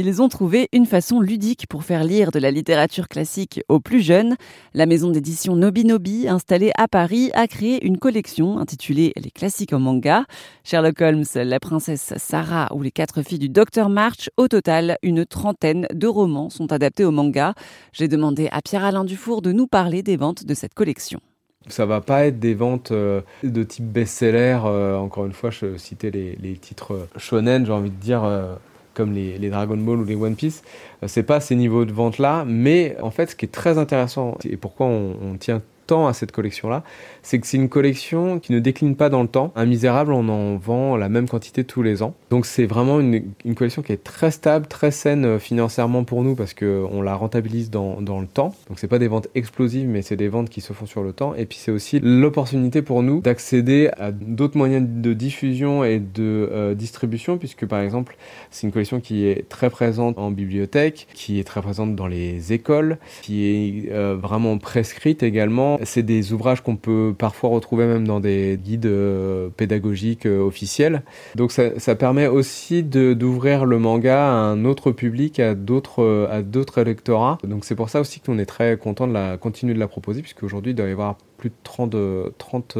Ils 0.00 0.22
ont 0.22 0.28
trouvé 0.28 0.68
une 0.72 0.86
façon 0.86 1.18
ludique 1.18 1.66
pour 1.66 1.82
faire 1.82 2.04
lire 2.04 2.30
de 2.30 2.38
la 2.38 2.52
littérature 2.52 3.08
classique 3.08 3.64
aux 3.68 3.80
plus 3.80 4.00
jeunes. 4.00 4.36
La 4.72 4.86
maison 4.86 5.10
d'édition 5.10 5.56
Nobinobi, 5.56 6.28
installée 6.28 6.70
à 6.76 6.86
Paris, 6.86 7.32
a 7.34 7.48
créé 7.48 7.84
une 7.84 7.98
collection 7.98 8.60
intitulée 8.60 9.12
Les 9.16 9.32
classiques 9.32 9.72
en 9.72 9.80
manga. 9.80 10.24
Sherlock 10.62 11.00
Holmes, 11.00 11.24
la 11.34 11.58
princesse 11.58 12.14
Sarah 12.16 12.68
ou 12.76 12.82
les 12.82 12.92
quatre 12.92 13.22
filles 13.22 13.40
du 13.40 13.48
docteur 13.48 13.88
March, 13.88 14.30
au 14.36 14.46
total, 14.46 14.98
une 15.02 15.26
trentaine 15.26 15.88
de 15.92 16.06
romans 16.06 16.48
sont 16.48 16.72
adaptés 16.72 17.04
au 17.04 17.10
manga. 17.10 17.54
J'ai 17.92 18.06
demandé 18.06 18.48
à 18.52 18.62
Pierre-Alain 18.62 19.02
Dufour 19.02 19.42
de 19.42 19.50
nous 19.50 19.66
parler 19.66 20.04
des 20.04 20.16
ventes 20.16 20.44
de 20.44 20.54
cette 20.54 20.74
collection. 20.74 21.18
Ça 21.66 21.86
va 21.86 22.00
pas 22.00 22.24
être 22.24 22.38
des 22.38 22.54
ventes 22.54 22.92
euh, 22.92 23.22
de 23.42 23.64
type 23.64 23.86
best-seller. 23.86 24.60
Euh, 24.64 24.96
encore 24.96 25.26
une 25.26 25.32
fois, 25.32 25.50
je 25.50 25.76
citais 25.76 26.12
les, 26.12 26.56
titres 26.56 27.08
shonen, 27.16 27.66
j'ai 27.66 27.72
envie 27.72 27.90
de 27.90 27.96
dire, 27.96 28.22
euh, 28.22 28.54
comme 28.98 29.12
les, 29.12 29.48
Dragon 29.48 29.78
Ball 29.78 30.00
ou 30.00 30.04
les 30.04 30.16
One 30.16 30.34
Piece. 30.34 30.62
c'est 31.06 31.22
pas 31.22 31.40
ces 31.40 31.54
niveaux 31.54 31.86
de 31.86 31.92
vente 31.92 32.18
là, 32.18 32.44
mais 32.46 32.96
en 33.00 33.10
fait, 33.10 33.30
ce 33.30 33.36
qui 33.36 33.46
est 33.46 33.48
très 33.48 33.78
intéressant 33.78 34.36
et 34.44 34.58
pourquoi 34.58 34.86
on 34.86 35.36
tient 35.38 35.62
à 35.90 36.12
cette 36.12 36.32
collection-là, 36.32 36.84
c'est 37.22 37.38
que 37.38 37.46
c'est 37.46 37.56
une 37.56 37.68
collection 37.68 38.38
qui 38.38 38.52
ne 38.52 38.60
décline 38.60 38.94
pas 38.96 39.08
dans 39.08 39.22
le 39.22 39.28
temps. 39.28 39.52
Un 39.56 39.66
misérable, 39.66 40.12
on 40.12 40.28
en 40.28 40.56
vend 40.56 40.96
la 40.96 41.08
même 41.08 41.28
quantité 41.28 41.64
tous 41.64 41.82
les 41.82 42.02
ans. 42.02 42.14
Donc 42.30 42.46
c'est 42.46 42.66
vraiment 42.66 43.00
une, 43.00 43.32
collection 43.56 43.82
qui 43.82 43.92
est 43.92 44.04
très 44.04 44.30
stable, 44.30 44.66
très 44.66 44.90
saine 44.90 45.24
euh, 45.24 45.38
financièrement 45.38 46.04
pour 46.04 46.22
nous 46.22 46.34
parce 46.34 46.54
qu'on 46.54 47.02
la 47.02 47.14
rentabilise 47.14 47.70
dans, 47.70 48.00
dans 48.00 48.20
le 48.20 48.26
temps. 48.26 48.54
Donc 48.68 48.78
c'est 48.78 48.88
pas 48.88 48.98
des 48.98 49.08
ventes 49.08 49.28
explosives, 49.34 49.88
mais 49.88 50.02
c'est 50.02 50.16
des 50.16 50.28
ventes 50.28 50.50
qui 50.50 50.60
se 50.60 50.72
font 50.72 50.86
sur 50.86 51.02
le 51.02 51.12
temps. 51.12 51.34
Et 51.34 51.46
puis 51.46 51.58
c'est 51.58 51.70
aussi 51.70 52.00
l'opportunité 52.00 52.82
pour 52.82 53.02
nous 53.02 53.20
d'accéder 53.20 53.90
à 53.96 54.12
d'autres 54.12 54.56
moyens 54.56 54.86
de 54.88 55.12
diffusion 55.14 55.84
et 55.84 55.98
de 55.98 56.48
euh, 56.52 56.74
distribution, 56.74 57.38
puisque 57.38 57.66
par 57.66 57.80
exemple 57.80 58.16
c'est 58.50 58.66
une 58.66 58.72
collection 58.72 59.00
qui 59.00 59.26
est 59.26 59.48
très 59.48 59.70
présente 59.70 60.18
en 60.18 60.30
bibliothèque, 60.30 61.06
qui 61.14 61.40
est 61.40 61.44
très 61.44 61.62
présente 61.62 61.96
dans 61.96 62.06
les 62.06 62.52
écoles, 62.52 62.98
qui 63.22 63.46
est 63.46 63.92
euh, 63.92 64.16
vraiment 64.20 64.58
prescrite 64.58 65.22
également 65.22 65.77
c'est 65.84 66.02
des 66.02 66.32
ouvrages 66.32 66.62
qu'on 66.62 66.76
peut 66.76 67.14
parfois 67.16 67.50
retrouver 67.50 67.86
même 67.86 68.06
dans 68.06 68.20
des 68.20 68.58
guides 68.62 68.86
euh, 68.86 69.48
pédagogiques 69.50 70.26
euh, 70.26 70.40
officiels. 70.40 71.02
Donc 71.34 71.52
ça, 71.52 71.94
permet 71.94 72.26
aussi 72.26 72.82
d'ouvrir 72.82 73.64
le 73.64 73.78
manga 73.78 74.18
à 74.18 74.32
un 74.32 74.64
autre 74.64 74.92
public, 74.92 75.40
à 75.40 75.54
d'autres 75.54 76.02
euh, 76.02 76.28
à 76.30 76.42
d'autres 76.42 76.78
électorats. 76.78 77.38
Donc 77.44 77.64
c'est 77.64 77.74
pour 77.74 77.90
ça 77.90 78.00
aussi 78.00 78.20
qu'on 78.20 78.38
est 78.38 78.46
très 78.46 78.76
content 78.76 79.06
de 79.06 79.12
la 79.12 79.36
continuer 79.36 79.74
de 79.74 79.78
la 79.78 79.88
proposer, 79.88 80.22
puisque 80.22 80.42
aujourd'hui 80.42 80.72
il 80.72 80.74
doit 80.74 80.88
y 80.88 80.92
avoir 80.92 81.16
plus 81.38 81.50
de 81.50 81.54
30, 81.62 81.96
30 82.38 82.78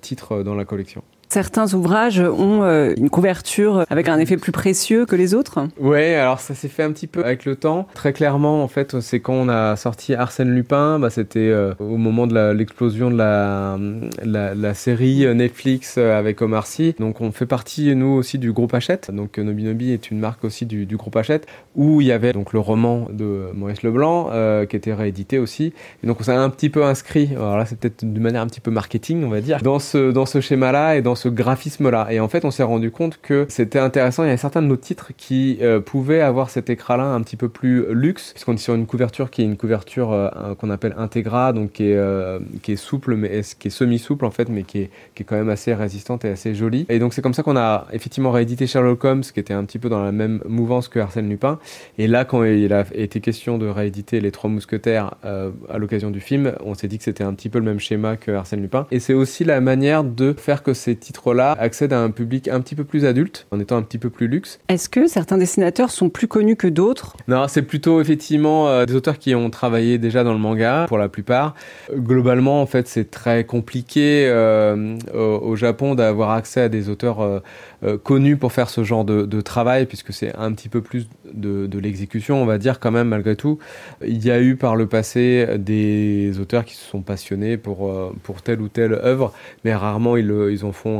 titres 0.00 0.42
dans 0.42 0.54
la 0.54 0.64
collection 0.64 1.02
certains 1.30 1.72
ouvrages 1.74 2.20
ont 2.20 2.62
euh, 2.64 2.92
une 2.96 3.08
couverture 3.08 3.84
avec 3.88 4.08
un 4.08 4.18
effet 4.18 4.36
plus 4.36 4.52
précieux 4.52 5.06
que 5.06 5.14
les 5.14 5.32
autres 5.32 5.60
Ouais, 5.78 6.14
alors 6.16 6.40
ça 6.40 6.54
s'est 6.54 6.68
fait 6.68 6.82
un 6.82 6.90
petit 6.90 7.06
peu 7.06 7.24
avec 7.24 7.44
le 7.44 7.56
temps. 7.56 7.86
Très 7.94 8.12
clairement, 8.12 8.62
en 8.62 8.68
fait, 8.68 9.00
c'est 9.00 9.20
quand 9.20 9.34
on 9.34 9.48
a 9.48 9.76
sorti 9.76 10.14
Arsène 10.14 10.50
Lupin, 10.50 10.98
bah, 10.98 11.08
c'était 11.08 11.38
euh, 11.38 11.72
au 11.78 11.96
moment 11.96 12.26
de 12.26 12.52
l'explosion 12.52 13.10
de 13.10 13.16
la, 13.16 14.74
série 14.74 15.32
Netflix 15.34 15.96
euh, 15.98 16.18
avec 16.18 16.42
Omar 16.42 16.66
Sy. 16.66 16.94
Donc 16.98 17.20
on 17.20 17.30
fait 17.30 17.46
partie, 17.46 17.94
nous 17.94 18.08
aussi, 18.08 18.38
du 18.38 18.52
groupe 18.52 18.74
Hachette. 18.74 19.10
Donc 19.12 19.38
Nobi 19.38 19.64
Nobi 19.64 19.92
est 19.92 20.10
une 20.10 20.18
marque 20.18 20.44
aussi 20.44 20.66
du, 20.66 20.84
du, 20.84 20.96
groupe 20.96 21.16
Hachette, 21.16 21.46
où 21.76 22.00
il 22.00 22.08
y 22.08 22.12
avait 22.12 22.32
donc 22.32 22.52
le 22.52 22.58
roman 22.58 23.06
de 23.12 23.50
Maurice 23.54 23.82
Leblanc, 23.82 24.30
qui 24.68 24.76
était 24.76 24.94
réédité 24.94 25.38
aussi. 25.38 25.72
Et 26.02 26.06
donc 26.06 26.18
on 26.20 26.24
s'est 26.24 26.32
un 26.32 26.50
petit 26.50 26.70
peu 26.70 26.84
inscrit, 26.84 27.30
alors 27.36 27.56
là 27.56 27.66
c'est 27.66 27.78
peut-être 27.78 28.04
d'une 28.04 28.22
manière 28.22 28.42
un 28.42 28.46
petit 28.46 28.60
peu 28.60 28.70
marketing, 28.70 29.24
on 29.24 29.28
va 29.28 29.40
dire, 29.40 29.60
dans 29.62 29.78
ce, 29.78 30.10
dans 30.10 30.26
ce 30.26 30.40
schéma-là 30.40 30.96
et 30.96 31.02
dans 31.02 31.14
ce 31.20 31.28
graphisme-là. 31.28 32.08
Et 32.10 32.18
en 32.18 32.28
fait, 32.28 32.44
on 32.44 32.50
s'est 32.50 32.62
rendu 32.62 32.90
compte 32.90 33.20
que 33.20 33.46
c'était 33.48 33.78
intéressant. 33.78 34.24
Il 34.24 34.30
y 34.30 34.32
a 34.32 34.36
certains 34.36 34.62
de 34.62 34.66
nos 34.66 34.76
titres 34.76 35.12
qui 35.16 35.58
euh, 35.60 35.78
pouvaient 35.80 36.22
avoir 36.22 36.50
cet 36.50 36.70
écran-là 36.70 37.04
un 37.04 37.20
petit 37.20 37.36
peu 37.36 37.48
plus 37.48 37.84
luxe, 37.92 38.32
puisqu'on 38.32 38.54
est 38.54 38.58
sur 38.58 38.74
une 38.74 38.86
couverture 38.86 39.30
qui 39.30 39.42
est 39.42 39.44
une 39.44 39.58
couverture 39.58 40.12
euh, 40.12 40.54
qu'on 40.58 40.70
appelle 40.70 40.94
Integra, 40.96 41.52
donc 41.52 41.72
qui 41.72 41.90
est, 41.90 41.96
euh, 41.96 42.38
qui 42.62 42.72
est 42.72 42.76
souple, 42.76 43.16
mais 43.16 43.42
qui 43.58 43.68
est 43.68 43.70
semi-souple 43.70 44.24
en 44.24 44.30
fait, 44.30 44.48
mais 44.48 44.62
qui 44.62 44.78
est, 44.78 44.90
qui 45.14 45.22
est 45.22 45.26
quand 45.26 45.36
même 45.36 45.50
assez 45.50 45.74
résistante 45.74 46.24
et 46.24 46.30
assez 46.30 46.54
jolie. 46.54 46.86
Et 46.88 46.98
donc 46.98 47.12
c'est 47.12 47.22
comme 47.22 47.34
ça 47.34 47.42
qu'on 47.42 47.56
a 47.56 47.86
effectivement 47.92 48.30
réédité 48.30 48.66
Sherlock 48.66 49.04
Holmes, 49.04 49.22
qui 49.22 49.38
était 49.38 49.54
un 49.54 49.64
petit 49.64 49.78
peu 49.78 49.90
dans 49.90 50.02
la 50.02 50.12
même 50.12 50.40
mouvance 50.46 50.88
que 50.88 50.98
Arsène 50.98 51.28
Lupin. 51.28 51.58
Et 51.98 52.06
là, 52.06 52.24
quand 52.24 52.44
il 52.44 52.72
a 52.72 52.84
été 52.94 53.20
question 53.20 53.58
de 53.58 53.66
rééditer 53.66 54.20
Les 54.20 54.30
Trois 54.30 54.48
Mousquetaires 54.48 55.14
à 55.22 55.78
l'occasion 55.78 56.10
du 56.10 56.20
film, 56.20 56.52
on 56.64 56.74
s'est 56.74 56.88
dit 56.88 56.98
que 56.98 57.04
c'était 57.04 57.24
un 57.24 57.34
petit 57.34 57.48
peu 57.48 57.58
le 57.58 57.64
même 57.64 57.80
schéma 57.80 58.16
que 58.16 58.30
Arsène 58.30 58.62
Lupin. 58.62 58.86
Et 58.90 59.00
c'est 59.00 59.14
aussi 59.14 59.44
la 59.44 59.60
manière 59.60 60.04
de 60.04 60.32
faire 60.32 60.62
que 60.62 60.72
ces 60.74 60.96
titres 60.96 61.09
là 61.34 61.52
accède 61.58 61.92
à 61.92 62.00
un 62.00 62.10
public 62.10 62.48
un 62.48 62.60
petit 62.60 62.74
peu 62.74 62.84
plus 62.84 63.04
adulte, 63.04 63.46
en 63.50 63.60
étant 63.60 63.76
un 63.76 63.82
petit 63.82 63.98
peu 63.98 64.10
plus 64.10 64.26
luxe. 64.26 64.58
Est-ce 64.68 64.88
que 64.88 65.06
certains 65.06 65.38
dessinateurs 65.38 65.90
sont 65.90 66.08
plus 66.08 66.26
connus 66.26 66.56
que 66.56 66.66
d'autres? 66.66 67.16
Non, 67.28 67.46
c'est 67.48 67.62
plutôt 67.62 68.00
effectivement 68.00 68.68
euh, 68.68 68.86
des 68.86 68.94
auteurs 68.94 69.18
qui 69.18 69.34
ont 69.34 69.50
travaillé 69.50 69.98
déjà 69.98 70.24
dans 70.24 70.32
le 70.32 70.38
manga, 70.38 70.86
pour 70.88 70.98
la 70.98 71.08
plupart. 71.08 71.54
Globalement, 71.94 72.62
en 72.62 72.66
fait, 72.66 72.88
c'est 72.88 73.10
très 73.10 73.44
compliqué 73.44 74.26
euh, 74.28 74.96
au, 75.14 75.56
Japon 75.56 75.94
d'avoir 75.94 76.30
accès 76.30 76.62
à 76.62 76.68
des 76.68 76.88
auteurs 76.88 77.20
euh, 77.20 77.98
connus 78.02 78.36
pour 78.36 78.52
faire 78.52 78.70
ce 78.70 78.84
genre 78.84 79.04
de, 79.04 79.40
travail, 79.40 79.86
puisque 79.86 80.12
c'est 80.12 80.34
un 80.36 80.52
petit 80.52 80.68
peu 80.68 80.80
plus 80.80 81.08
de, 81.32 81.66
de 81.66 81.78
l'exécution, 81.78 82.42
on 82.42 82.46
va 82.46 82.58
dire 82.58 82.78
quand 82.78 82.90
même, 82.90 83.08
malgré 83.08 83.36
tout. 83.36 83.58
Il 84.06 84.24
y 84.24 84.30
a 84.30 84.40
eu 84.40 84.56
par 84.56 84.76
le 84.76 84.86
passé 84.86 85.46
des 85.58 86.38
auteurs 86.40 86.64
qui 86.64 86.74
se 86.74 86.84
sont 86.84 87.00
passionnés 87.00 87.56
pour, 87.56 87.90
pour 88.22 88.42
telle 88.42 88.60
ou 88.60 88.68
telle 88.68 88.92
œuvre, 88.92 89.32
mais 89.64 89.74
rarement 89.74 90.16
ils, 90.16 90.30
ils 90.50 90.64
en 90.64 90.72
font 90.72 90.99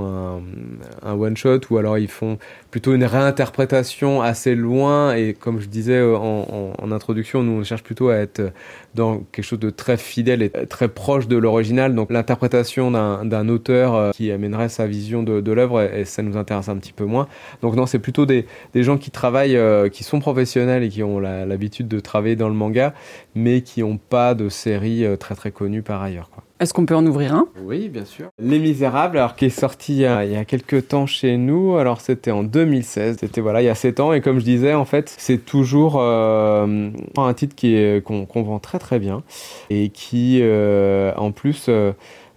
un 1.03 1.13
one-shot 1.13 1.61
ou 1.71 1.79
alors 1.79 1.99
ils 1.99 2.09
font 2.09 2.39
plutôt 2.71 2.95
une 2.95 3.05
réinterprétation 3.05 4.23
assez 4.23 4.55
loin 4.55 5.15
et 5.15 5.35
comme 5.35 5.61
je 5.61 5.69
disais 5.69 6.03
en, 6.03 6.93
introduction, 6.93 7.43
nous 7.43 7.61
on 7.61 7.65
cherche 7.65 7.83
plutôt 7.83 8.09
à 8.09 8.17
être 8.17 8.53
dans 8.95 9.19
quelque 9.33 9.45
chose 9.45 9.59
de 9.61 9.71
très 9.71 9.97
fidèle 9.97 10.43
et 10.43 10.51
très 10.51 10.89
proche 10.89 11.29
de 11.29 11.37
l'original. 11.37 11.95
Donc 11.95 12.11
l'interprétation 12.11 12.91
d'un 12.91 13.49
auteur 13.49 13.95
euh, 13.95 14.11
qui 14.11 14.31
amènerait 14.31 14.69
sa 14.69 14.87
vision 14.87 15.23
de, 15.23 15.53
l'œuvre 15.53 15.83
et, 15.83 16.05
ça 16.05 16.23
nous 16.23 16.37
intéresse 16.37 16.69
un 16.69 16.77
petit 16.77 16.93
peu 16.93 17.05
moins. 17.05 17.29
Donc 17.63 17.75
non, 17.77 17.87
c'est 17.87 17.99
plutôt 17.99 18.27
des, 18.27 18.47
gens 18.75 18.99
qui 18.99 19.11
travaillent, 19.11 19.57
euh, 19.57 19.89
qui 19.89 20.05
sont 20.05 20.21
professionnels 20.21 20.83
et 20.83 20.89
qui 20.89 21.03
ont 21.03 21.19
l'habitude 21.21 21.89
de 21.89 22.01
travailler 22.01 22.37
dans 22.37 22.49
le 22.49 22.55
manga, 22.55 22.95
mais 23.35 23.63
qui 23.63 23.81
n'ont 23.81 23.99
pas 23.99 24.35
de 24.35 24.49
série 24.49 25.05
euh, 25.05 25.17
très 25.17 25.35
très 25.35 25.51
connue 25.51 25.83
par 25.83 26.03
ailleurs. 26.03 26.31
Est-ce 26.61 26.75
qu'on 26.75 26.85
peut 26.85 26.95
en 26.95 27.07
ouvrir 27.07 27.35
un? 27.35 27.47
Oui, 27.65 27.89
bien 27.89 28.05
sûr. 28.05 28.29
Les 28.39 28.59
Misérables, 28.59 29.17
alors 29.17 29.35
qui 29.35 29.47
est 29.47 29.49
sorti 29.49 29.95
il 29.95 30.01
y, 30.01 30.05
a, 30.05 30.45
quelques 30.45 30.89
temps 30.89 31.07
chez 31.07 31.39
nous. 31.39 31.77
Alors 31.77 32.03
c'était 32.03 32.33
en 32.33 32.43
2016. 32.43 33.17
C'était 33.19 33.41
voilà, 33.41 33.63
il 33.63 33.65
y 33.65 33.71
a 33.71 33.75
7 33.75 33.99
ans. 33.99 34.13
Et 34.13 34.21
comme 34.21 34.39
je 34.39 34.45
disais, 34.45 34.75
en 34.75 34.85
fait, 34.85 35.15
c'est 35.17 35.39
toujours 35.39 35.97
euh, 35.99 36.91
un 37.17 37.33
titre 37.33 37.57
qui 37.57 37.75
qu'on 38.05 38.43
vend 38.43 38.59
très 38.59 38.79
très 38.79 38.99
bien 38.99 39.23
et 39.71 39.89
qui, 39.89 40.41
euh, 40.43 41.15
en 41.17 41.33
plus. 41.33 41.67
Euh, 41.71 41.93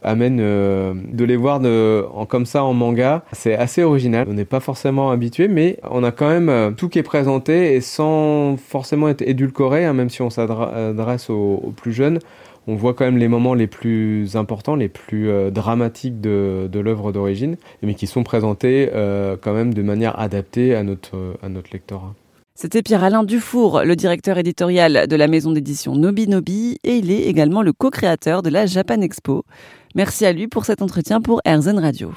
amène 0.05 0.35
de 0.35 1.23
les 1.23 1.37
voir 1.37 1.61
de, 1.61 2.05
comme 2.27 2.45
ça 2.45 2.65
en 2.65 2.73
manga. 2.73 3.23
C'est 3.31 3.55
assez 3.55 3.83
original. 3.83 4.27
On 4.29 4.33
n'est 4.33 4.43
pas 4.43 4.59
forcément 4.59 5.11
habitué, 5.11 5.47
mais 5.47 5.79
on 5.89 6.03
a 6.03 6.11
quand 6.11 6.27
même 6.27 6.75
tout 6.75 6.89
qui 6.89 6.99
est 6.99 7.03
présenté 7.03 7.73
et 7.73 7.79
sans 7.79 8.57
forcément 8.57 9.07
être 9.07 9.21
édulcoré, 9.21 9.85
hein, 9.85 9.93
même 9.93 10.09
si 10.09 10.21
on 10.21 10.29
s'adresse 10.29 11.29
aux, 11.29 11.73
plus 11.77 11.93
jeunes 11.93 12.19
on 12.67 12.75
voit 12.75 12.93
quand 12.93 13.05
même 13.05 13.17
les 13.17 13.27
moments 13.27 13.53
les 13.53 13.67
plus 13.67 14.35
importants, 14.35 14.75
les 14.75 14.89
plus 14.89 15.29
euh, 15.29 15.51
dramatiques 15.51 16.21
de, 16.21 16.69
l'œuvre 16.73 17.11
d'origine, 17.11 17.57
mais 17.81 17.95
qui 17.95 18.07
sont 18.07 18.23
présentés 18.23 18.89
euh, 18.93 19.35
quand 19.39 19.53
même 19.53 19.73
de 19.73 19.81
manière 19.81 20.19
adaptée 20.19 20.75
à 20.75 20.83
notre, 20.83 21.15
lectorat. 21.71 22.13
C'était 22.55 22.83
Pierre-Alain 22.83 23.23
Dufour, 23.23 23.81
le 23.83 23.95
directeur 23.95 24.37
éditorial 24.37 25.07
de 25.07 25.15
la 25.15 25.27
maison 25.27 25.51
d'édition 25.51 25.95
Nobi 25.95 26.27
Nobi, 26.27 26.77
et 26.83 26.97
il 26.97 27.09
est 27.11 27.23
également 27.23 27.63
le 27.63 27.73
co-créateur 27.73 28.43
de 28.43 28.49
la 28.49 28.65
Japan 28.65 29.01
Expo. 29.01 29.43
Merci 29.95 30.25
à 30.25 30.33
lui 30.33 30.47
pour 30.47 30.65
cet 30.65 30.81
entretien 30.81 31.19
pour 31.19 31.41
RZN 31.47 31.79
Radio. 31.79 32.11